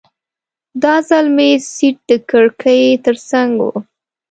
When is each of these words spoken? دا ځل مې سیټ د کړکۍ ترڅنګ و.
دا 0.83 0.95
ځل 1.09 1.25
مې 1.35 1.49
سیټ 1.73 1.97
د 2.09 2.11
کړکۍ 2.29 2.83
ترڅنګ 3.05 3.51
و. 3.67 3.71